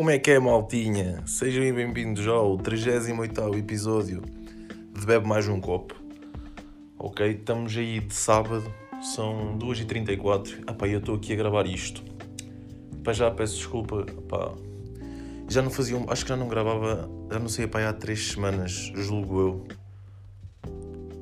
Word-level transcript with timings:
Como 0.00 0.08
é 0.08 0.18
que 0.18 0.30
é, 0.30 0.38
maltinha? 0.38 1.22
Sejam 1.26 1.74
bem-vindos 1.74 2.26
ao 2.26 2.56
38 2.56 3.58
episódio 3.58 4.22
de 4.98 5.04
Bebe 5.04 5.28
Mais 5.28 5.46
Um 5.46 5.60
Copo. 5.60 5.94
Ok, 6.98 7.32
estamos 7.32 7.76
aí 7.76 8.00
de 8.00 8.14
sábado, 8.14 8.64
são 9.02 9.58
2h34. 9.58 10.64
Ah 10.66 10.72
pá, 10.72 10.88
eu 10.88 11.00
estou 11.00 11.16
aqui 11.16 11.34
a 11.34 11.36
gravar 11.36 11.66
isto. 11.66 12.02
Pá, 13.04 13.12
já 13.12 13.30
peço 13.30 13.56
desculpa, 13.56 14.06
pá. 14.26 14.54
Já 15.50 15.60
não 15.60 15.70
fazia, 15.70 16.02
acho 16.08 16.24
que 16.24 16.30
já 16.30 16.36
não 16.36 16.48
gravava, 16.48 17.06
já 17.30 17.38
não 17.38 17.50
sei, 17.50 17.66
pá, 17.66 17.86
há 17.86 17.92
3 17.92 18.28
semanas, 18.28 18.90
julgo 18.94 19.38
eu. 19.38 19.66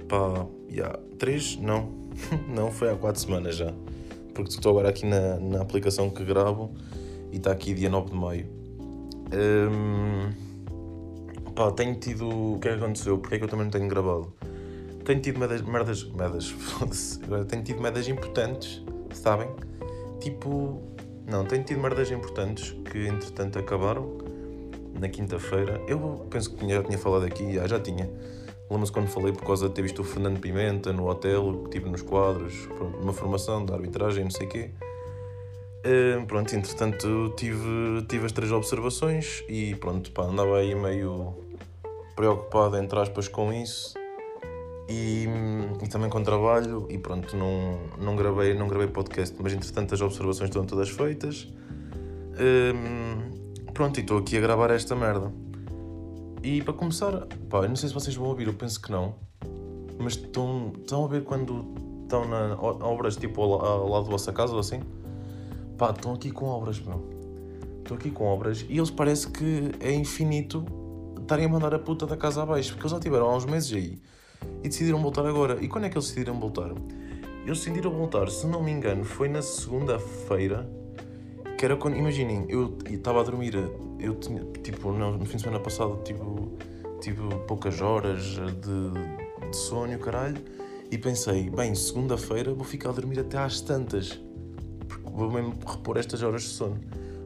Pá, 0.07 0.47
já, 0.71 0.97
3? 1.19 1.57
Não, 1.57 1.93
não, 2.49 2.71
foi 2.71 2.93
há 2.93 2.95
4 2.95 3.21
semanas 3.21 3.57
já. 3.57 3.75
Porque 4.33 4.51
estou 4.51 4.71
agora 4.71 4.91
aqui 4.91 5.05
na, 5.05 5.37
na 5.41 5.63
aplicação 5.63 6.09
que 6.11 6.25
gravo 6.25 6.73
e 7.33 7.39
está 7.39 7.51
aqui 7.51 7.75
dia 7.75 7.91
9 7.91 8.11
de 8.11 8.17
maio. 8.17 8.68
Um, 9.33 10.31
pá, 11.55 11.71
tenho 11.73 11.95
tido. 11.97 12.55
O 12.55 12.59
que 12.59 12.69
é 12.69 12.77
que 12.77 12.83
aconteceu? 12.83 13.19
Porque 13.19 13.35
é 13.37 13.39
que 13.39 13.45
eu 13.45 13.49
também 13.49 13.67
não 13.67 13.71
tenho 13.71 13.89
gravado? 13.89 14.33
Tenho 15.05 15.21
tido 15.21 15.39
merdas. 15.39 15.63
merdas. 15.63 16.05
merdas 16.05 16.55
tenho 17.49 17.63
tido 17.63 17.81
merdas 17.81 18.09
importantes, 18.09 18.83
sabem? 19.13 19.49
Tipo. 20.21 20.83
Não, 21.27 21.45
tenho 21.45 21.63
tido 21.63 21.81
merdas 21.81 22.11
importantes 22.11 22.75
que 22.91 23.07
entretanto 23.07 23.59
acabaram 23.59 24.17
na 24.99 25.09
quinta-feira. 25.09 25.81
Eu 25.87 26.27
penso 26.31 26.55
que 26.55 26.67
já 26.69 26.83
tinha 26.83 26.99
falado 26.99 27.25
aqui, 27.25 27.55
já, 27.55 27.67
já 27.67 27.79
tinha. 27.79 28.11
Lembro-se 28.71 28.93
quando 28.93 29.09
falei 29.09 29.33
por 29.33 29.45
causa 29.45 29.69
de 29.69 29.75
ter 29.75 29.83
visto 29.83 30.01
o 30.01 30.05
Fernando 30.05 30.41
Pimenta 30.41 30.93
no 30.93 31.09
hotel, 31.09 31.65
que 31.65 31.71
tive 31.71 31.89
nos 31.89 32.03
quadros, 32.03 32.69
uma 33.01 33.13
formação 33.13 33.65
de 33.65 33.73
arbitragem, 33.73 34.25
não 34.25 34.31
sei 34.31 34.47
o 34.47 34.51
quê. 34.51 34.71
Uh, 35.89 36.27
pronto, 36.27 36.55
entretanto 36.55 37.33
tive, 37.35 38.03
tive 38.07 38.27
as 38.27 38.33
três 38.33 38.53
observações 38.53 39.43
e 39.49 39.75
pronto, 39.77 40.11
pá, 40.13 40.25
andava 40.25 40.59
aí 40.59 40.75
meio 40.75 41.35
preocupado, 42.15 42.77
entre 42.77 42.99
aspas, 42.99 43.27
com 43.27 43.51
isso 43.51 43.95
e, 44.87 45.27
e, 45.83 45.89
também 45.89 46.11
com 46.11 46.23
trabalho 46.23 46.87
e 46.91 46.99
pronto, 46.99 47.35
não, 47.35 47.79
não, 47.99 48.17
gravei, 48.17 48.53
não 48.53 48.69
gravei 48.69 48.89
podcast, 48.89 49.35
mas 49.41 49.55
entretanto 49.55 49.95
as 49.95 50.03
observações 50.03 50.51
estão 50.51 50.67
todas 50.67 50.91
feitas. 50.91 51.45
Uh, 52.35 53.73
pronto, 53.73 53.97
e 53.99 54.03
estou 54.03 54.19
aqui 54.19 54.37
a 54.37 54.41
gravar 54.41 54.71
esta 54.71 54.95
merda. 54.95 55.33
E 56.43 56.61
para 56.61 56.75
começar, 56.75 57.27
pá, 57.49 57.67
não 57.67 57.77
sei 57.77 57.89
se 57.89 57.95
vocês 57.95 58.15
vão 58.15 58.29
ouvir, 58.29 58.47
eu 58.47 58.55
penso 58.55 58.79
que 58.79 58.93
não, 58.93 59.15
mas 59.99 60.15
estão, 60.15 60.71
estão 60.77 61.07
a 61.07 61.09
ver 61.09 61.25
quando 61.25 61.65
estão 62.03 62.29
na 62.29 62.61
obras 62.61 63.17
tipo 63.17 63.43
ao, 63.43 63.65
ao 63.65 63.89
lado 63.89 64.05
da 64.05 64.11
vossa 64.11 64.35
casa 64.35 64.53
ou 64.53 64.61
assim? 64.61 64.81
Pá, 65.79 65.91
estão 65.91 66.13
aqui 66.13 66.31
com 66.31 66.47
obras, 66.47 66.81
meu. 66.81 67.09
Estão 67.79 67.97
aqui 67.97 68.11
com 68.11 68.25
obras 68.25 68.67
e 68.69 68.77
eles 68.77 68.91
parece 68.91 69.31
que 69.31 69.71
é 69.81 69.95
infinito 69.95 70.67
estarem 71.21 71.47
a 71.47 71.49
mandar 71.49 71.73
a 71.75 71.79
puta 71.79 72.07
da 72.07 72.17
casa 72.17 72.43
abaixo, 72.43 72.71
porque 72.73 72.83
eles 72.83 72.93
já 72.93 73.01
tiveram 73.01 73.27
há 73.27 73.37
uns 73.37 73.47
meses 73.47 73.73
aí 73.73 73.99
e 74.63 74.69
decidiram 74.69 75.01
voltar 75.01 75.25
agora. 75.25 75.63
E 75.63 75.69
quando 75.69 75.85
é 75.85 75.89
que 75.89 75.97
eles 75.97 76.09
decidiram 76.09 76.39
voltar? 76.39 76.71
Eles 77.45 77.59
decidiram 77.59 77.91
voltar, 77.91 78.29
se 78.29 78.47
não 78.47 78.63
me 78.63 78.73
engano, 78.73 79.05
foi 79.05 79.29
na 79.29 79.41
segunda-feira, 79.41 80.69
que 81.57 81.65
era 81.65 81.77
quando, 81.77 81.97
imaginem, 81.97 82.45
eu 82.49 82.77
estava 82.91 83.21
a 83.21 83.23
dormir, 83.23 83.55
eu 83.99 84.15
tinha, 84.17 84.45
tipo, 84.63 84.93
no, 84.93 85.25
fim 85.25 85.37
de 85.37 85.43
semana 85.43 85.61
passado, 85.61 86.01
tipo, 86.03 86.53
tive 87.01 87.23
poucas 87.47 87.81
horas 87.81 88.23
de, 88.23 89.49
de 89.49 89.57
sonho, 89.57 89.99
caralho, 89.99 90.37
e 90.91 90.99
pensei, 90.99 91.49
bem, 91.49 91.75
segunda-feira 91.75 92.53
vou 92.53 92.65
ficar 92.65 92.91
a 92.91 92.93
dormir 92.93 93.21
até 93.21 93.39
às 93.39 93.61
tantas 93.61 94.21
vou 95.05 95.31
mesmo 95.31 95.55
repor 95.67 95.97
estas 95.97 96.23
horas 96.23 96.43
de 96.43 96.49
sono. 96.49 96.81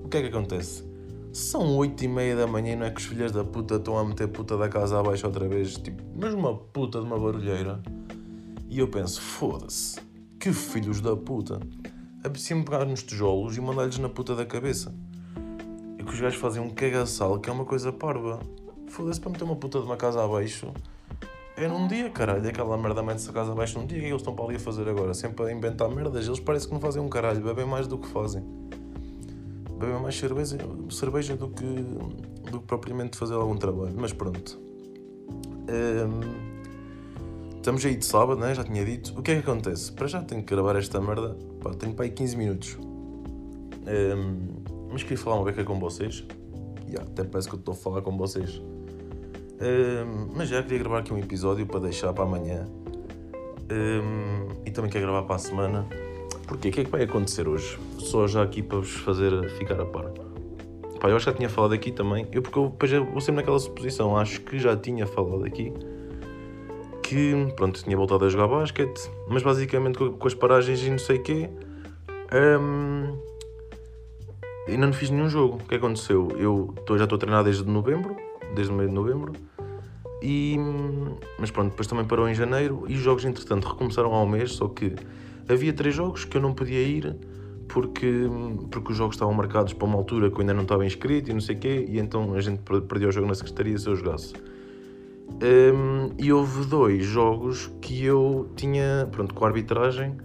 O 0.04 0.08
que 0.08 0.16
é 0.18 0.22
que 0.22 0.28
acontece? 0.28 0.84
São 1.32 1.76
8 1.76 2.04
e 2.04 2.08
meia 2.08 2.36
da 2.36 2.46
manhã 2.46 2.72
e 2.72 2.76
não 2.76 2.86
é 2.86 2.90
que 2.90 3.00
os 3.00 3.06
filhos 3.06 3.32
da 3.32 3.42
puta 3.42 3.76
estão 3.76 3.96
a 3.98 4.04
meter 4.04 4.28
puta 4.28 4.56
da 4.56 4.68
casa 4.68 5.00
abaixo 5.00 5.26
outra 5.26 5.48
vez, 5.48 5.76
tipo, 5.76 6.02
mas 6.14 6.34
uma 6.34 6.54
puta 6.54 7.00
de 7.00 7.06
uma 7.06 7.18
barulheira. 7.18 7.82
E 8.68 8.78
eu 8.78 8.88
penso, 8.88 9.20
foda-se, 9.20 9.98
que 10.38 10.52
filhos 10.52 11.00
da 11.00 11.16
puta. 11.16 11.60
Apeteci-me 12.22 12.64
pegar 12.64 12.84
nos 12.84 13.02
tijolos 13.02 13.56
e 13.56 13.60
mandar-lhes 13.60 13.98
na 13.98 14.08
puta 14.08 14.34
da 14.34 14.44
cabeça. 14.44 14.94
E 15.98 16.04
que 16.04 16.12
os 16.12 16.20
gajos 16.20 16.38
fazem 16.38 16.62
um 16.62 16.70
cagaçal 16.70 17.40
que 17.40 17.48
é 17.48 17.52
uma 17.52 17.64
coisa 17.64 17.92
parva. 17.92 18.38
Foda-se 18.88 19.20
para 19.20 19.32
meter 19.32 19.44
uma 19.44 19.56
puta 19.56 19.78
de 19.78 19.86
uma 19.86 19.96
casa 19.96 20.22
abaixo 20.22 20.72
é 21.56 21.68
num 21.68 21.86
dia, 21.86 22.08
caralho. 22.10 22.48
Aquela 22.48 22.76
merda 22.78 23.02
mete-se 23.02 23.28
a 23.28 23.32
casa 23.32 23.52
abaixo 23.52 23.78
num 23.78 23.86
dia. 23.86 23.98
O 23.98 24.00
que 24.00 24.06
eles 24.06 24.20
estão 24.20 24.34
para 24.34 24.46
ali 24.46 24.56
a 24.56 24.58
fazer 24.58 24.88
agora? 24.88 25.12
Sempre 25.14 25.46
a 25.46 25.52
inventar 25.52 25.88
merdas. 25.90 26.26
Eles 26.26 26.40
parecem 26.40 26.68
que 26.68 26.74
não 26.74 26.80
fazem 26.80 27.02
um 27.02 27.08
caralho. 27.08 27.42
Bebem 27.42 27.66
mais 27.66 27.86
do 27.86 27.98
que 27.98 28.08
fazem. 28.08 28.42
Bebem 29.78 30.00
mais 30.00 30.16
cerveja, 30.16 30.58
cerveja 30.90 31.36
do, 31.36 31.48
que, 31.48 31.64
do 32.50 32.60
que 32.60 32.66
propriamente 32.66 33.16
fazer 33.18 33.34
algum 33.34 33.56
trabalho. 33.56 33.94
Mas 33.96 34.12
pronto. 34.12 34.58
Um, 35.68 36.20
estamos 37.56 37.84
aí 37.84 37.96
de 37.96 38.04
sábado, 38.04 38.40
né? 38.40 38.54
Já 38.54 38.64
tinha 38.64 38.84
dito. 38.84 39.18
O 39.18 39.22
que 39.22 39.32
é 39.32 39.34
que 39.34 39.40
acontece? 39.40 39.92
Para 39.92 40.06
já 40.06 40.22
tenho 40.22 40.42
que 40.42 40.54
gravar 40.54 40.76
esta 40.76 41.00
merda. 41.00 41.36
Pá, 41.62 41.74
tenho 41.74 41.92
para 41.94 42.06
aí 42.06 42.10
15 42.10 42.36
minutos. 42.36 42.78
Um, 42.80 44.62
mas 44.90 45.02
queria 45.02 45.18
falar 45.18 45.36
uma 45.36 45.44
beca 45.44 45.64
com 45.64 45.78
vocês. 45.78 46.24
Yeah, 46.88 47.08
até 47.10 47.24
parece 47.24 47.48
que 47.48 47.54
eu 47.54 47.58
estou 47.58 47.72
a 47.72 47.76
falar 47.76 48.02
com 48.02 48.16
vocês 48.16 48.60
mas 50.34 50.48
já 50.48 50.62
queria 50.62 50.78
gravar 50.78 50.98
aqui 50.98 51.12
um 51.12 51.18
episódio 51.18 51.66
para 51.66 51.80
deixar 51.80 52.12
para 52.12 52.24
amanhã. 52.24 52.66
e 54.66 54.70
também 54.70 54.90
quero 54.90 55.04
gravar 55.04 55.22
para 55.22 55.36
a 55.36 55.38
semana. 55.38 55.86
Porquê? 56.46 56.68
O 56.68 56.72
que 56.72 56.80
é 56.80 56.84
que 56.84 56.90
vai 56.90 57.02
acontecer 57.04 57.48
hoje? 57.48 57.78
Só 57.98 58.26
já 58.26 58.42
aqui 58.42 58.62
para 58.62 58.78
vos 58.78 58.92
fazer 58.96 59.48
ficar 59.58 59.80
a 59.80 59.86
par. 59.86 60.10
Pá, 61.00 61.08
eu 61.08 61.16
acho 61.16 61.24
que 61.24 61.32
já 61.32 61.36
tinha 61.36 61.48
falado 61.48 61.72
aqui 61.72 61.90
também. 61.90 62.28
Eu, 62.30 62.42
porque 62.42 62.58
eu 62.58 62.68
depois 62.68 62.92
vou 62.92 63.20
sempre 63.20 63.40
naquela 63.40 63.58
suposição. 63.58 64.16
Acho 64.16 64.40
que 64.42 64.58
já 64.58 64.76
tinha 64.76 65.06
falado 65.06 65.44
aqui. 65.44 65.72
Que, 67.02 67.34
pronto, 67.56 67.82
tinha 67.82 67.96
voltado 67.96 68.24
a 68.24 68.28
jogar 68.28 68.48
basquete. 68.48 69.10
Mas 69.28 69.42
basicamente 69.42 69.98
com, 69.98 70.12
com 70.12 70.28
as 70.28 70.34
paragens 70.34 70.82
e 70.82 70.90
não 70.90 70.98
sei 70.98 71.16
o 71.16 71.22
quê. 71.22 71.50
Um, 72.32 73.18
ainda 74.68 74.86
não 74.86 74.92
fiz 74.92 75.10
nenhum 75.10 75.28
jogo. 75.28 75.56
O 75.56 75.68
que 75.68 75.74
aconteceu? 75.74 76.28
Eu 76.36 76.74
tô, 76.86 76.96
já 76.96 77.04
estou 77.04 77.16
a 77.16 77.18
treinar 77.18 77.42
desde 77.42 77.64
novembro. 77.64 78.16
Desde 78.54 78.72
o 78.72 78.76
meio 78.76 78.88
de 78.88 78.94
novembro. 78.94 79.32
E, 80.22 80.56
mas 81.38 81.50
pronto, 81.50 81.70
depois 81.70 81.88
também 81.88 82.04
parou 82.04 82.28
em 82.28 82.34
janeiro 82.34 82.84
e 82.88 82.94
os 82.94 83.00
jogos, 83.00 83.24
entretanto, 83.24 83.66
recomeçaram 83.68 84.14
ao 84.14 84.26
mês. 84.26 84.52
Só 84.52 84.68
que 84.68 84.94
havia 85.48 85.72
três 85.72 85.94
jogos 85.94 86.24
que 86.24 86.36
eu 86.36 86.40
não 86.40 86.54
podia 86.54 86.80
ir 86.80 87.16
porque, 87.72 88.28
porque 88.70 88.92
os 88.92 88.98
jogos 88.98 89.16
estavam 89.16 89.32
marcados 89.34 89.72
para 89.72 89.86
uma 89.86 89.96
altura 89.96 90.30
que 90.30 90.36
eu 90.36 90.40
ainda 90.40 90.52
não 90.54 90.62
estava 90.62 90.84
inscrito 90.84 91.30
e 91.30 91.34
não 91.34 91.40
sei 91.40 91.56
o 91.56 91.58
quê, 91.58 91.86
e 91.88 91.98
então 91.98 92.34
a 92.34 92.40
gente 92.40 92.60
perdeu 92.60 93.08
o 93.08 93.12
jogo 93.12 93.26
na 93.26 93.34
secretaria 93.34 93.76
se 93.78 93.88
eu 93.88 93.96
jogasse. 93.96 94.34
Um, 95.42 96.10
e 96.18 96.30
houve 96.30 96.66
dois 96.66 97.04
jogos 97.04 97.72
que 97.80 98.04
eu 98.04 98.50
tinha, 98.56 99.08
pronto, 99.10 99.34
com 99.34 99.44
a 99.44 99.48
arbitragem, 99.48 100.16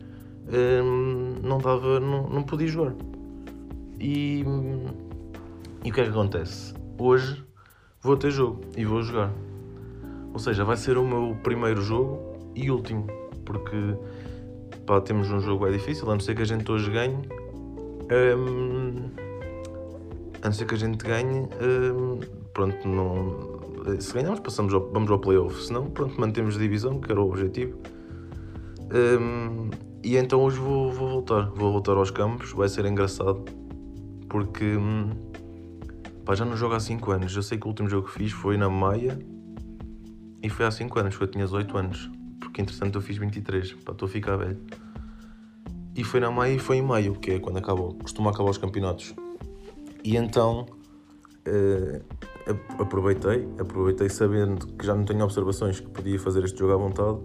um, 0.84 1.36
não 1.42 1.58
dava, 1.58 2.00
não, 2.00 2.30
não 2.30 2.44
podia 2.44 2.68
jogar. 2.68 2.94
E, 4.00 4.44
e 5.84 5.90
o 5.90 5.94
que 5.94 6.02
é 6.02 6.04
que 6.04 6.10
acontece? 6.10 6.74
Hoje 7.00 7.44
vou 8.02 8.18
ter 8.18 8.32
jogo 8.32 8.62
e 8.76 8.84
vou 8.84 9.02
jogar. 9.02 9.32
Ou 10.38 10.40
seja, 10.40 10.64
vai 10.64 10.78
ser 10.78 11.00
o 11.00 11.04
meu 11.04 11.36
primeiro 11.42 11.82
jogo 11.82 12.52
e 12.54 12.70
último, 12.70 13.08
porque 13.44 13.76
pá, 14.86 15.02
temos 15.02 15.32
um 15.32 15.40
jogo 15.40 15.66
é 15.66 15.72
difícil, 15.72 16.08
a 16.12 16.14
não 16.14 16.20
ser 16.20 16.36
que 16.36 16.44
a 16.44 16.46
gente 16.46 16.72
hoje 16.72 16.92
ganhe. 16.92 17.18
Um, 18.38 19.10
a 20.40 20.46
não 20.46 20.52
ser 20.52 20.66
que 20.66 20.76
a 20.76 20.78
gente 20.78 21.04
ganhe, 21.04 21.48
um, 21.60 22.20
pronto, 22.54 22.88
não, 22.88 23.96
se 24.00 24.14
ganharmos 24.14 24.40
passamos 24.42 24.76
ao, 24.76 24.88
vamos 24.92 25.10
ao 25.10 25.18
playoff, 25.18 25.60
se 25.60 25.74
não, 25.74 25.90
pronto, 25.90 26.22
mantemos 26.22 26.56
a 26.56 26.60
divisão, 26.60 27.00
que 27.00 27.12
era 27.12 27.20
o 27.20 27.28
objetivo. 27.28 27.76
Um, 28.94 29.72
e 30.04 30.18
então 30.18 30.40
hoje 30.44 30.60
vou, 30.60 30.92
vou 30.92 31.10
voltar, 31.10 31.50
vou 31.50 31.72
voltar 31.72 31.94
aos 31.94 32.12
campos, 32.12 32.52
vai 32.52 32.70
ser 32.70 32.86
engraçado, 32.86 33.44
porque 34.30 34.78
hum, 34.78 35.10
pá, 36.24 36.36
já 36.36 36.46
não 36.46 36.56
jogo 36.56 36.76
há 36.76 36.80
5 36.80 37.12
anos, 37.12 37.36
eu 37.36 37.42
sei 37.42 37.58
que 37.58 37.66
o 37.66 37.70
último 37.70 37.90
jogo 37.90 38.06
que 38.06 38.14
fiz 38.14 38.32
foi 38.32 38.56
na 38.56 38.70
Maia, 38.70 39.18
e 40.42 40.50
foi 40.50 40.66
há 40.66 40.72
5 40.72 41.00
anos, 41.00 41.20
eu 41.20 41.28
tinha 41.28 41.46
18 41.46 41.78
anos. 41.78 42.12
Porque 42.40 42.62
entretanto 42.62 42.98
eu 42.98 43.02
fiz 43.02 43.18
23, 43.18 43.74
para 43.74 43.94
estou 43.94 44.08
a 44.08 44.10
ficar 44.10 44.38
velho. 44.38 44.60
E 45.96 46.04
foi 46.04 46.20
na 46.20 46.30
maio 46.30 46.56
e 46.56 46.60
foi 46.60 46.78
em 46.78 46.82
maio, 46.82 47.14
que 47.16 47.32
é 47.32 47.40
quando 47.40 47.58
acabou. 47.58 47.96
Costuma 47.96 48.30
acabar 48.30 48.52
os 48.52 48.58
campeonatos. 48.58 49.16
E 50.04 50.16
então 50.16 50.68
uh, 51.48 52.82
aproveitei, 52.82 53.48
aproveitei 53.60 54.08
sabendo 54.10 54.68
que 54.68 54.86
já 54.86 54.94
não 54.94 55.06
tenho 55.06 55.24
observações 55.24 55.80
que 55.80 55.90
podia 55.90 56.20
fazer 56.20 56.44
este 56.44 56.60
jogo 56.60 56.74
à 56.74 56.78
vontade. 56.78 57.18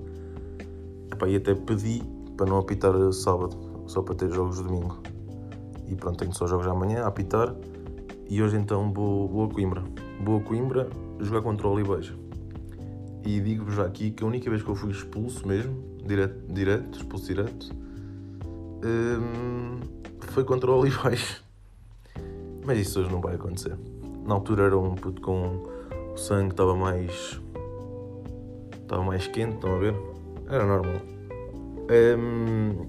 Epá, 1.12 1.29
e 1.29 1.37
até 1.37 1.55
pedi 1.55 2.03
para 2.37 2.47
não 2.47 2.58
apitar 2.58 2.94
sábado, 3.12 3.85
só 3.87 4.00
para 4.00 4.15
ter 4.15 4.31
jogos 4.32 4.61
domingo. 4.61 5.03
E 5.87 5.94
pronto, 5.94 6.17
tenho 6.17 6.35
só 6.35 6.47
jogos 6.47 6.67
amanhã 6.67 7.05
a 7.05 7.08
apitar. 7.08 7.55
E 8.29 8.43
hoje 8.43 8.56
então 8.56 8.91
vou, 8.91 9.29
vou 9.29 9.44
a 9.44 9.49
Coimbra. 9.50 9.85
Vou 10.25 10.38
a 10.38 10.41
Coimbra 10.41 10.88
jogar 11.20 11.43
contra 11.43 11.69
o 11.69 11.73
Oliveira. 11.73 12.22
E 13.25 13.41
digo-vos 13.41 13.75
já 13.75 13.85
aqui 13.85 14.11
que 14.11 14.25
a 14.25 14.27
única 14.27 14.51
vez 14.51 14.63
que 14.63 14.69
eu 14.69 14.75
fui 14.75 14.91
expulso 14.91 15.47
mesmo, 15.47 15.83
direto, 16.05 16.53
direto 16.53 16.99
expulso 16.99 17.27
direto, 17.27 17.71
hum, 18.85 19.79
foi 20.21 20.45
contra 20.45 20.71
o 20.71 20.79
Olivais. 20.79 21.43
Mas 22.65 22.79
isso 22.79 23.01
hoje 23.01 23.11
não 23.11 23.21
vai 23.21 23.35
acontecer. 23.35 23.77
Na 24.27 24.35
altura 24.35 24.65
era 24.65 24.79
um 24.79 24.95
puto 24.95 25.21
com 25.21 25.63
o 26.13 26.17
sangue 26.17 26.51
estava 26.51 26.75
mais. 26.75 27.41
estava 28.81 29.03
mais 29.03 29.27
quente, 29.27 29.55
estão 29.55 29.75
a 29.75 29.79
ver? 29.79 29.95
Era 30.49 30.65
normal. 30.65 30.97
Um, 32.19 32.87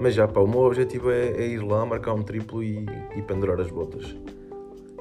mas 0.00 0.14
já 0.14 0.26
pá, 0.26 0.40
o 0.40 0.48
meu 0.48 0.60
objetivo 0.60 1.10
é, 1.10 1.28
é, 1.28 1.46
ir 1.46 1.62
lá, 1.62 1.84
marcar 1.84 2.14
um 2.14 2.22
triplo 2.22 2.62
e, 2.62 2.86
e 3.16 3.22
pendurar 3.22 3.60
as 3.60 3.70
botas. 3.70 4.16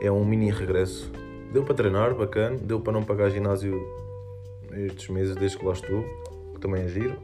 É 0.01 0.11
um 0.11 0.25
mini 0.25 0.51
regresso. 0.51 1.11
Deu 1.53 1.63
para 1.63 1.73
treinar, 1.73 2.13
bacana. 2.13 2.57
Deu 2.57 2.79
para 2.79 2.93
não 2.93 3.03
pagar 3.03 3.29
ginásio 3.29 3.79
estes 4.73 5.09
meses 5.09 5.35
desde 5.35 5.57
que 5.57 5.65
lá 5.65 5.73
estou, 5.73 6.03
que 6.53 6.59
também 6.59 6.83
é 6.83 6.87
giro. 6.87 7.17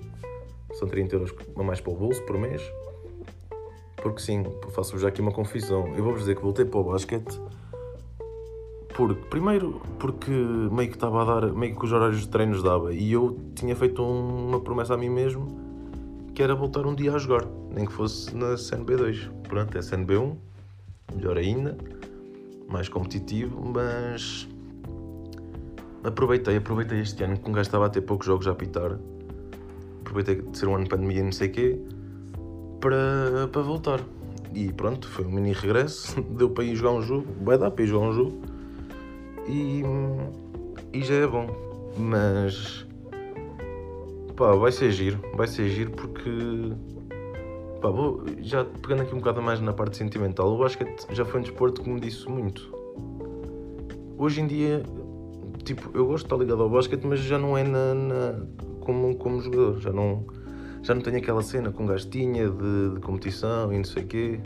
São 0.74 0.88
30 0.88 1.16
euros 1.16 1.34
a 1.56 1.64
mais 1.64 1.80
para 1.80 1.94
o 1.94 1.96
bolso 1.96 2.22
por 2.24 2.38
mês. 2.38 2.62
Porque 3.98 4.22
sim, 4.22 4.44
faço-vos 4.72 5.02
já 5.02 5.08
aqui 5.08 5.22
uma 5.22 5.32
confusão. 5.32 5.88
Eu 5.96 6.04
vou-vos 6.04 6.22
dizer 6.22 6.36
que 6.36 6.42
voltei 6.42 6.66
para 6.66 6.80
o 6.80 6.84
basquete 6.84 7.40
porque, 8.96 9.28
primeiro, 9.30 9.82
porque 10.00 10.32
meio 10.32 10.88
que 10.90 10.96
estava 10.96 11.22
a 11.22 11.26
dar, 11.42 11.54
meio 11.54 11.76
que 11.76 11.84
os 11.84 11.92
horários 11.92 12.22
de 12.22 12.30
treinos 12.30 12.64
dava 12.64 12.94
e 12.94 13.12
eu 13.12 13.38
tinha 13.54 13.76
feito 13.76 14.02
um, 14.02 14.48
uma 14.48 14.62
promessa 14.62 14.94
a 14.94 14.98
mim 14.98 15.10
mesmo 15.10 15.60
que 16.34 16.42
era 16.42 16.56
voltar 16.56 16.86
um 16.86 16.96
dia 16.96 17.14
a 17.14 17.18
jogar, 17.18 17.46
nem 17.72 17.86
que 17.86 17.92
fosse 17.92 18.34
na 18.36 18.56
CNB2. 18.56 19.30
Pronto, 19.50 19.78
é 19.78 19.82
CNB1, 19.82 20.38
melhor 21.14 21.38
ainda, 21.38 21.78
mais 22.70 22.88
competitivo, 22.88 23.62
mas 23.66 24.48
aproveitei, 26.06 26.58
aproveitei 26.58 27.00
este 27.00 27.24
ano 27.24 27.38
que 27.38 27.50
um 27.50 27.54
gajo 27.54 27.68
estava 27.68 27.88
a 27.88 27.90
ter 27.90 28.02
poucos 28.02 28.28
jogos 28.28 28.48
a 28.48 28.52
apitar, 28.52 29.00
aproveitei 30.02 30.42
de 30.42 30.58
ser 30.58 30.68
um 30.68 30.76
ano 30.76 30.84
de 30.84 30.90
pandemia 30.90 31.20
e 31.20 31.24
não 31.24 31.32
sei 31.32 31.50
o 31.50 31.52
quê, 31.52 31.80
para, 32.80 33.48
para 33.52 33.62
voltar. 33.62 34.00
E 34.54 34.72
pronto, 34.72 35.08
foi 35.08 35.26
um 35.26 35.32
mini 35.32 35.52
regresso, 35.52 36.22
deu 36.38 36.50
para 36.50 36.64
ir 36.64 36.76
jogar 36.76 36.92
um 36.92 37.02
jogo, 37.02 37.26
vai 37.44 37.58
dar 37.58 37.72
para 37.72 37.84
ir 37.84 37.88
jogar 37.88 38.08
um 38.08 38.14
jogo 38.14 38.42
e, 39.48 39.84
e 40.94 41.04
já 41.04 41.16
é 41.16 41.28
bom. 41.28 41.48
Mas 41.98 42.86
pá, 44.36 44.54
vai 44.54 44.72
ser 44.72 44.92
giro, 44.92 45.20
vai 45.36 45.48
ser 45.48 45.70
giro 45.70 45.92
porque 45.92 46.30
pá, 47.82 47.90
vou, 47.90 48.24
já 48.40 48.64
pegando 48.64 49.02
aqui 49.02 49.16
um 49.16 49.20
bocado 49.20 49.42
mais 49.42 49.60
na 49.60 49.74
parte 49.74 49.98
sentimental, 49.98 50.54
o 50.54 50.58
basquete 50.58 51.08
já 51.12 51.26
foi 51.26 51.40
um 51.40 51.44
desporto 51.44 51.82
que 51.82 51.90
me 51.90 52.00
disse 52.00 52.30
muito. 52.30 52.74
Hoje 54.18 54.40
em 54.40 54.48
dia, 54.48 54.84
tipo, 55.66 55.92
eu 55.94 56.06
gosto 56.06 56.24
de 56.24 56.34
estar 56.34 56.38
ligado 56.38 56.62
ao 56.64 56.70
basquete, 56.70 57.04
mas 57.06 57.20
já 57.20 57.38
não 57.38 57.58
é 57.58 57.64
na, 57.64 57.94
na 57.94 58.46
como, 58.80 59.16
como 59.16 59.42
jogador, 59.42 59.80
já 59.80 59.92
não, 59.92 60.26
já 60.82 60.94
não 60.94 61.02
tenho 61.02 61.18
aquela 61.18 61.42
cena 61.42 61.72
com 61.72 61.86
gastinha 61.86 62.50
de, 62.50 62.94
de 62.94 63.00
competição 63.02 63.74
e 63.74 63.78
não 63.78 63.84
sei 63.84 64.04
o 64.04 64.08
quê. 64.08 64.40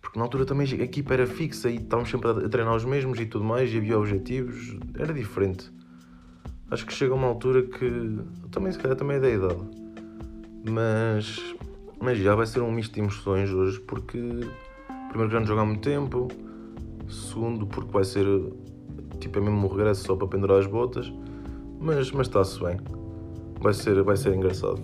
Porque 0.00 0.18
na 0.18 0.24
altura 0.24 0.44
também 0.44 0.66
a 0.66 0.84
equipa 0.84 1.14
era 1.14 1.26
fixa 1.26 1.70
e 1.70 1.76
estávamos 1.76 2.10
sempre 2.10 2.30
a 2.30 2.48
treinar 2.48 2.74
os 2.74 2.84
mesmos 2.84 3.20
e 3.20 3.26
tudo 3.26 3.44
mais, 3.44 3.72
e 3.72 3.78
havia 3.78 3.98
objetivos, 3.98 4.76
era 4.98 5.12
diferente. 5.12 5.72
Acho 6.72 6.86
que 6.86 6.94
chega 6.94 7.14
uma 7.14 7.26
altura 7.26 7.64
que. 7.64 8.18
Também, 8.50 8.72
se 8.72 8.78
calhar, 8.78 8.96
também 8.96 9.18
é 9.18 9.20
da 9.20 9.28
idade. 9.28 9.60
Mas. 10.70 11.54
Mas 12.00 12.16
já 12.16 12.34
vai 12.34 12.46
ser 12.46 12.62
um 12.62 12.72
misto 12.72 12.94
de 12.94 13.00
emoções 13.00 13.50
hoje, 13.52 13.78
porque. 13.80 14.18
Primeiro, 15.10 15.28
que 15.28 15.46
já 15.46 15.54
não 15.54 15.62
há 15.62 15.66
muito 15.66 15.82
tempo. 15.82 16.28
Segundo, 17.10 17.66
porque 17.66 17.92
vai 17.92 18.04
ser. 18.04 18.26
Tipo, 19.22 19.38
é 19.38 19.42
mesmo 19.42 19.64
um 19.64 19.70
regresso 19.70 20.04
só 20.04 20.16
para 20.16 20.26
pendurar 20.26 20.58
as 20.58 20.66
botas. 20.66 21.12
Mas, 21.78 22.10
mas 22.10 22.26
está-se 22.26 22.58
bem. 22.60 22.76
Vai 23.60 23.72
ser, 23.72 24.02
vai 24.02 24.16
ser 24.16 24.34
engraçado. 24.34 24.82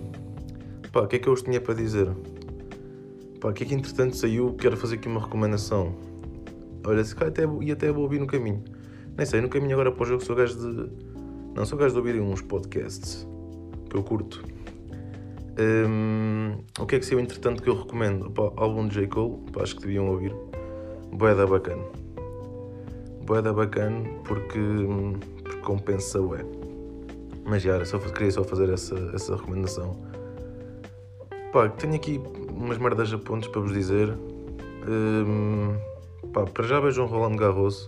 Pá, 0.93 1.01
o 1.01 1.07
que 1.07 1.17
é 1.17 1.19
que 1.19 1.27
eu 1.27 1.33
vos 1.33 1.41
tinha 1.41 1.59
para 1.59 1.73
dizer? 1.73 2.07
Pá, 3.41 3.49
o 3.49 3.53
que 3.53 3.63
é 3.63 3.67
que 3.67 3.75
entretanto 3.75 4.15
saiu? 4.15 4.53
Quero 4.53 4.77
fazer 4.77 4.95
aqui 4.95 5.09
uma 5.09 5.19
recomendação. 5.19 5.93
Olha, 6.85 7.03
se 7.03 7.13
calhar 7.13 7.31
até, 7.31 7.43
e 7.61 7.71
até 7.71 7.91
vou 7.91 8.03
ouvir 8.03 8.19
no 8.19 8.27
caminho. 8.27 8.63
Nem 9.17 9.25
sei, 9.25 9.41
no 9.41 9.49
caminho 9.49 9.73
agora 9.73 9.91
para 9.91 10.03
o 10.03 10.05
jogo 10.05 10.23
sou 10.23 10.37
gajo 10.37 10.55
de. 10.55 10.89
Não, 11.53 11.65
sou 11.65 11.77
gajo 11.77 11.91
de 11.91 11.97
ouvir 11.99 12.21
uns 12.21 12.41
podcasts 12.41 13.27
que 13.89 13.97
eu 13.97 14.03
curto. 14.03 14.41
Um, 15.59 16.63
o 16.79 16.85
que 16.85 16.95
é 16.95 16.99
que 16.99 17.05
saiu 17.05 17.19
entretanto 17.19 17.61
que 17.61 17.69
eu 17.69 17.75
recomendo? 17.75 18.31
Pá, 18.31 18.53
álbum 18.55 18.87
de 18.87 18.95
J. 18.95 19.07
Cole, 19.07 19.39
pá, 19.51 19.63
acho 19.63 19.75
que 19.75 19.81
deviam 19.81 20.07
ouvir. 20.07 20.33
Boeda 21.11 21.45
bacana. 21.45 21.83
Boeda 23.29 23.53
bacana 23.53 24.09
porque, 24.25 24.59
porque 25.43 25.61
compensa 25.61 26.19
ué. 26.19 26.43
Mas 27.45 27.61
já, 27.61 27.85
só, 27.85 27.99
queria 27.99 28.31
só 28.31 28.43
fazer 28.43 28.71
essa, 28.71 28.95
essa 29.13 29.35
recomendação. 29.35 29.95
Pá, 31.53 31.69
tenho 31.69 31.93
aqui 31.93 32.19
umas 32.49 32.79
merdas 32.79 33.13
a 33.13 33.19
pontos 33.19 33.47
para 33.49 33.61
vos 33.61 33.71
dizer. 33.71 34.17
Um, 34.87 35.77
pá, 36.33 36.43
para 36.45 36.65
já 36.65 36.79
vejam 36.79 37.05
Rolando 37.05 37.37
Garros. 37.37 37.87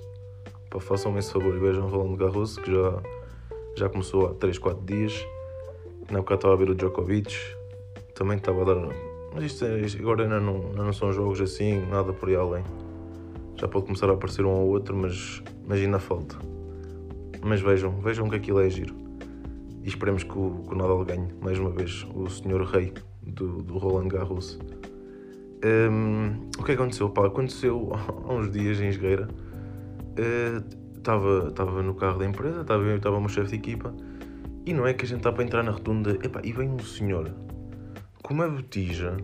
Pá, 0.69 0.79
façam-me 0.79 1.17
esse 1.17 1.33
favor 1.33 1.55
e 1.55 1.59
vejam 1.59 1.89
Rolando 1.89 2.17
Garros, 2.17 2.57
que 2.57 2.71
já, 2.71 3.01
já 3.77 3.89
começou 3.89 4.27
há 4.27 4.35
3, 4.35 4.59
4 4.59 4.85
dias. 4.85 5.25
Na 6.11 6.19
época 6.19 6.35
estava 6.35 6.53
a 6.53 6.57
ver 6.57 6.69
o 6.69 6.75
Djokovic. 6.75 7.35
Também 8.13 8.37
estava 8.37 8.61
a 8.61 8.65
dar. 8.75 8.95
Mas 9.33 9.45
isto, 9.45 9.65
é, 9.65 9.79
isto 9.79 9.99
agora 10.03 10.21
ainda 10.21 10.39
não, 10.39 10.67
ainda 10.67 10.83
não 10.83 10.93
são 10.93 11.11
jogos 11.11 11.41
assim, 11.41 11.83
nada 11.87 12.13
por 12.13 12.29
aí 12.29 12.35
além. 12.35 12.63
Já 13.61 13.67
pode 13.67 13.85
começar 13.85 14.09
a 14.09 14.13
aparecer 14.13 14.43
um 14.43 14.49
ou 14.49 14.69
outro, 14.69 14.97
mas, 14.97 15.43
mas 15.67 15.79
ainda 15.79 15.99
falta. 15.99 16.35
Mas 17.43 17.61
vejam, 17.61 17.91
vejam 18.01 18.27
que 18.27 18.35
aquilo 18.35 18.59
é 18.59 18.67
giro. 18.67 18.95
E 19.83 19.87
esperemos 19.87 20.23
que 20.23 20.35
o, 20.35 20.63
que 20.67 20.73
o 20.73 20.75
Nadal 20.75 21.05
ganhe, 21.05 21.27
mais 21.39 21.59
uma 21.59 21.69
vez, 21.69 22.03
o 22.15 22.27
senhor 22.27 22.63
rei 22.63 22.91
do, 23.21 23.61
do 23.61 23.77
Roland 23.77 24.07
Garros. 24.07 24.57
Um, 25.63 26.49
o 26.57 26.63
que 26.63 26.71
aconteceu? 26.71 27.07
Pá, 27.11 27.27
aconteceu 27.27 27.91
há 28.27 28.33
uns 28.33 28.49
dias 28.49 28.81
em 28.81 28.87
Esgueira. 28.87 29.27
Estava 30.97 31.51
uh, 31.51 31.83
no 31.83 31.93
carro 31.93 32.17
da 32.17 32.25
empresa, 32.25 32.61
estava 32.61 33.15
o 33.15 33.19
meu 33.19 33.29
chefe 33.29 33.51
de 33.51 33.55
equipa, 33.57 33.93
e 34.65 34.73
não 34.73 34.87
é 34.87 34.93
que 34.95 35.05
a 35.05 35.07
gente 35.07 35.19
está 35.19 35.31
para 35.31 35.43
entrar 35.43 35.61
na 35.61 35.69
rotunda, 35.69 36.17
epá, 36.23 36.41
e 36.43 36.51
vem 36.51 36.67
um 36.67 36.79
senhor 36.79 37.31
com 38.23 38.33
uma 38.33 38.49
botija 38.49 39.15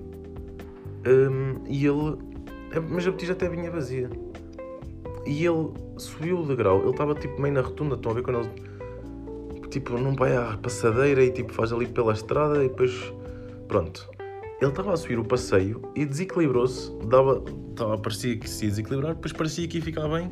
um, 1.08 1.64
e 1.68 1.88
ele. 1.88 2.18
Mas 2.88 3.08
a 3.08 3.12
botija 3.12 3.34
até 3.34 3.50
vinha 3.50 3.72
vazia. 3.72 4.27
E 5.28 5.46
ele 5.46 5.74
subiu 5.98 6.40
o 6.40 6.48
degrau, 6.48 6.82
ele 6.82 6.92
estava 6.92 7.14
tipo 7.14 7.40
meio 7.40 7.54
na 7.54 7.62
rotunda, 7.62 7.96
estão 7.96 8.12
a 8.12 8.16
ver 8.16 8.24
quando 8.24 8.40
ele 8.40 9.68
tipo 9.70 9.98
não 9.98 10.16
vai 10.16 10.36
à 10.36 10.58
passadeira 10.58 11.24
e 11.24 11.30
tipo 11.30 11.52
faz 11.54 11.74
ali 11.74 11.86
pela 11.86 12.14
estrada 12.14 12.64
e 12.64 12.70
depois 12.70 13.14
Pronto. 13.68 14.10
Ele 14.62 14.72
estava 14.72 14.94
a 14.94 14.98
subir 14.98 15.20
o 15.20 15.26
passeio 15.26 15.82
e 15.96 16.06
desequilibrou-se, 16.06 16.92
dava, 17.06 17.44
estava, 17.70 17.98
parecia 17.98 18.38
que 18.38 18.50
se 18.50 18.66
ia 18.66 18.72
desequilibrar, 18.72 19.14
depois 19.14 19.34
parecia 19.34 19.68
que 19.68 19.78
ia 19.78 19.84
ficar 19.84 20.08
bem 20.08 20.32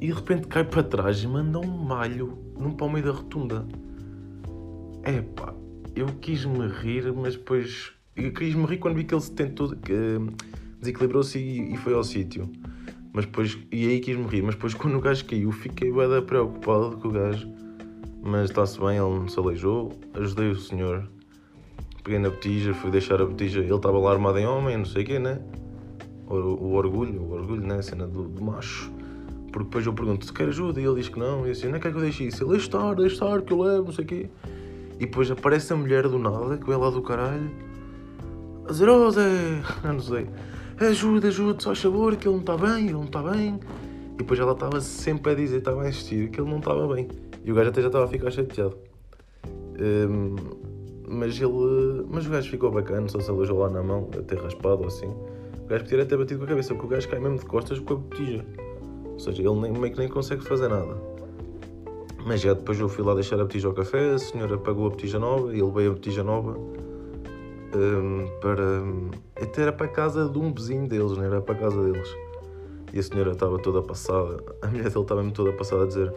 e 0.00 0.06
de 0.06 0.12
repente 0.12 0.46
cai 0.46 0.64
para 0.64 0.82
trás 0.82 1.22
e 1.22 1.26
manda 1.26 1.58
um 1.58 1.66
malho 1.66 2.38
num 2.58 2.72
pau 2.72 2.88
meio 2.88 3.04
da 3.04 3.12
rotunda. 3.12 3.66
Epá, 5.04 5.54
eu 5.96 6.06
quis-me 6.20 6.68
rir, 6.68 7.12
mas 7.12 7.34
depois. 7.34 7.92
Eu 8.14 8.32
quis-me 8.32 8.66
rir 8.66 8.78
quando 8.78 8.96
vi 8.96 9.04
que 9.04 9.14
ele 9.14 9.20
se 9.20 9.32
tentou. 9.32 9.74
desequilibrou-se 10.78 11.38
e, 11.38 11.74
e, 11.74 11.76
foi 11.78 11.94
ao 11.94 12.04
sítio. 12.04 12.50
Mas 13.12 13.26
depois. 13.26 13.58
E 13.72 13.88
aí 13.88 14.00
quis-me 14.00 14.26
rir, 14.26 14.42
mas 14.42 14.54
depois 14.54 14.72
quando 14.74 14.96
o 14.96 15.00
gajo 15.00 15.24
caiu 15.24 15.52
fiquei 15.52 15.92
bem 15.92 16.22
preocupado 16.22 16.96
com 16.98 17.08
o 17.08 17.10
gajo. 17.10 17.48
Mas 18.22 18.50
está-se 18.50 18.78
bem, 18.78 18.98
ele 18.98 19.18
não 19.18 19.28
se 19.28 19.38
aleijou. 19.38 19.92
Ajudei 20.14 20.50
o 20.50 20.56
senhor 20.56 21.08
peguei 22.02 22.18
na 22.18 22.30
botija, 22.30 22.74
fui 22.74 22.90
deixar 22.90 23.20
a 23.20 23.26
botija, 23.26 23.60
ele 23.60 23.72
estava 23.72 23.98
lá 23.98 24.12
armado 24.12 24.38
em 24.38 24.46
homem, 24.46 24.76
não 24.76 24.84
sei 24.84 25.02
o 25.02 25.06
quê, 25.06 25.18
né? 25.18 25.40
O, 26.26 26.34
o, 26.34 26.72
orgulho, 26.74 27.20
o 27.20 27.32
orgulho, 27.32 27.66
né? 27.66 27.76
A 27.76 27.82
cena 27.82 28.06
do, 28.06 28.24
do 28.24 28.42
macho. 28.42 28.90
Porque 29.52 29.64
depois 29.64 29.86
eu 29.86 29.92
pergunto, 29.92 30.24
se 30.24 30.32
quer 30.32 30.48
ajuda? 30.48 30.80
E 30.80 30.84
ele 30.84 30.96
diz 30.96 31.08
que 31.08 31.18
não. 31.18 31.46
E 31.46 31.50
assim, 31.50 31.68
não 31.68 31.76
é 31.76 31.80
que 31.80 31.88
é 31.88 31.90
que 31.90 31.96
eu 31.96 32.00
deixe 32.00 32.26
isso? 32.26 32.42
Ele, 32.42 32.50
deixa 32.50 32.66
estar, 32.66 32.94
deixa 32.94 33.14
estar, 33.14 33.42
que 33.42 33.52
eu 33.52 33.60
levo, 33.60 33.86
não 33.86 33.92
sei 33.92 34.04
o 34.04 34.08
quê. 34.08 34.30
E 34.96 35.06
depois 35.06 35.30
aparece 35.30 35.72
a 35.72 35.76
mulher 35.76 36.08
do 36.08 36.18
nada, 36.18 36.56
que 36.56 36.66
vem 36.66 36.76
lá 36.76 36.90
do 36.90 37.02
caralho, 37.02 37.50
a 38.66 38.70
dizer, 38.70 38.88
oh 38.88 39.10
Zé, 39.10 39.62
não 39.82 40.00
sei, 40.00 40.26
ajuda, 40.86 41.28
ajuda, 41.28 41.60
só 41.60 41.74
favor, 41.74 42.16
que 42.16 42.26
ele 42.26 42.34
não 42.34 42.40
está 42.40 42.56
bem, 42.56 42.84
ele 42.84 42.92
não 42.92 43.04
está 43.04 43.22
bem. 43.22 43.60
E 44.14 44.16
depois 44.16 44.40
ela 44.40 44.52
estava 44.52 44.80
sempre 44.80 45.32
a 45.32 45.34
dizer, 45.34 45.58
estava 45.58 45.82
a 45.82 45.88
insistir, 45.88 46.30
que 46.30 46.40
ele 46.40 46.50
não 46.50 46.58
estava 46.58 46.92
bem. 46.94 47.08
E 47.44 47.52
o 47.52 47.54
gajo 47.54 47.70
até 47.70 47.80
já 47.80 47.88
estava 47.88 48.04
a 48.06 48.08
ficar 48.08 48.30
chateado. 48.30 48.76
Um, 49.78 50.36
mas 51.08 51.40
ele. 51.40 52.06
Mas 52.08 52.26
o 52.26 52.30
gajo 52.30 52.50
ficou 52.50 52.70
bacana, 52.70 53.08
só 53.08 53.20
se 53.20 53.30
alojou 53.30 53.58
lá 53.58 53.68
na 53.68 53.82
mão, 53.82 54.08
até 54.18 54.36
raspado 54.36 54.82
ou 54.82 54.86
assim. 54.86 55.06
O 55.06 55.66
gajo 55.68 55.84
podia 55.84 56.02
até 56.02 56.16
batido 56.16 56.38
com 56.38 56.46
a 56.46 56.48
cabeça, 56.48 56.74
porque 56.74 56.86
o 56.86 56.90
gajo 56.90 57.08
cai 57.08 57.18
mesmo 57.18 57.38
de 57.38 57.46
costas 57.46 57.78
com 57.78 57.94
a 57.94 57.96
botija. 57.96 58.44
Ou 59.04 59.18
seja, 59.18 59.42
ele 59.42 59.60
nem, 59.60 59.72
meio 59.72 59.92
que 59.92 59.98
nem 59.98 60.08
consegue 60.08 60.42
fazer 60.42 60.68
nada. 60.68 60.96
Mas 62.26 62.40
já 62.40 62.54
depois 62.54 62.78
eu 62.78 62.88
fui 62.88 63.04
lá 63.04 63.14
deixar 63.14 63.36
a 63.36 63.44
botija 63.44 63.68
ao 63.68 63.74
café, 63.74 64.12
a 64.14 64.18
senhora 64.18 64.58
pagou 64.58 64.86
a 64.86 64.90
botija 64.90 65.18
nova, 65.18 65.50
ele 65.52 65.70
veio 65.70 65.90
a 65.90 65.94
botija 65.94 66.22
nova 66.22 66.56
um, 67.74 68.26
para. 68.40 68.82
Até 69.42 69.62
era 69.62 69.72
para 69.72 69.86
a 69.86 69.88
casa 69.88 70.28
de 70.28 70.38
um 70.38 70.52
vizinho 70.52 70.88
deles, 70.88 71.12
não 71.12 71.24
era 71.24 71.40
para 71.40 71.54
a 71.54 71.58
casa 71.58 71.82
deles. 71.82 72.08
E 72.92 72.98
a 72.98 73.02
senhora 73.02 73.32
estava 73.32 73.58
toda 73.58 73.82
passada, 73.82 74.42
a 74.62 74.66
mulher 74.66 74.88
dele 74.88 75.00
estava 75.00 75.22
mesmo 75.22 75.34
toda 75.34 75.52
passada 75.52 75.84
a 75.84 75.86
dizer: 75.86 76.12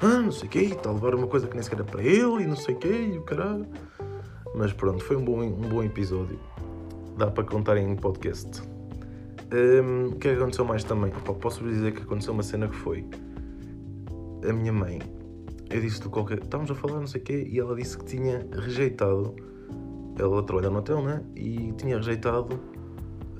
Ah, 0.00 0.20
não 0.20 0.32
sei 0.32 0.48
o 0.48 0.50
quê, 0.50 0.58
está 0.60 0.90
a 0.90 0.92
levar 0.92 1.14
uma 1.14 1.26
coisa 1.26 1.46
que 1.46 1.54
nem 1.54 1.62
sequer 1.62 1.80
era 1.80 1.84
para 1.84 2.02
ele, 2.02 2.42
e 2.42 2.46
não 2.46 2.56
sei 2.56 2.74
o 2.74 2.78
quê, 2.78 3.10
e 3.14 3.18
o 3.18 3.22
caralho. 3.22 3.66
Mas 4.54 4.72
pronto, 4.72 5.02
foi 5.04 5.16
um 5.16 5.24
bom, 5.24 5.40
um 5.40 5.68
bom 5.68 5.82
episódio. 5.82 6.38
Dá 7.16 7.30
para 7.30 7.44
contar 7.44 7.76
em 7.76 7.96
podcast. 7.96 8.62
Um, 9.50 10.08
o 10.08 10.16
que 10.16 10.28
é 10.28 10.34
que 10.34 10.40
aconteceu 10.40 10.64
mais 10.64 10.84
também? 10.84 11.10
Opa, 11.10 11.32
posso 11.32 11.64
dizer 11.64 11.92
que 11.92 12.02
aconteceu 12.02 12.34
uma 12.34 12.42
cena 12.42 12.68
que 12.68 12.76
foi. 12.76 13.06
A 14.48 14.52
minha 14.52 14.72
mãe, 14.72 15.00
eu 15.70 15.80
disse 15.80 16.00
do 16.02 16.10
qualquer. 16.10 16.38
Estávamos 16.38 16.70
a 16.70 16.74
falar, 16.74 17.00
não 17.00 17.06
sei 17.06 17.20
o 17.20 17.24
quê, 17.24 17.48
e 17.50 17.58
ela 17.58 17.74
disse 17.74 17.96
que 17.96 18.04
tinha 18.04 18.46
rejeitado. 18.52 19.34
Ela 20.18 20.42
trabalha 20.42 20.70
no 20.70 20.78
hotel, 20.78 21.02
né? 21.02 21.22
E 21.36 21.72
tinha 21.76 21.96
rejeitado 21.96 22.58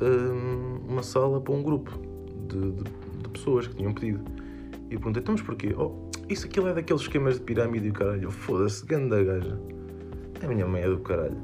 um, 0.00 0.80
uma 0.88 1.02
sala 1.02 1.40
para 1.40 1.52
um 1.52 1.62
grupo 1.62 1.90
de, 2.49 2.73
de, 2.73 2.85
de, 3.23 3.28
pessoas 3.30 3.66
que 3.66 3.76
tinham 3.76 3.92
pedido. 3.92 4.20
E 4.90 4.94
eu 4.94 5.00
perguntei, 5.00 5.23
então, 5.23 5.35
mas 5.35 5.42
porquê? 5.42 5.75
Oh, 5.76 6.08
isso 6.28 6.47
aquilo 6.47 6.68
é 6.68 6.75
daqueles 6.75 7.02
esquemas 7.02 7.35
de 7.35 7.40
pirâmide 7.40 7.87
e 7.87 7.90
o 7.90 7.92
caralho. 7.92 8.30
Foda-se, 8.30 8.85
ganda 8.87 9.23
gaja. 9.23 9.58
A 10.42 10.47
minha 10.47 10.66
mãe 10.66 10.82
é 10.82 10.88
do 10.88 10.99
caralho. 11.00 11.37